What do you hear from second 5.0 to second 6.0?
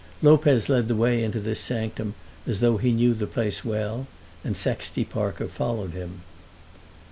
Parker followed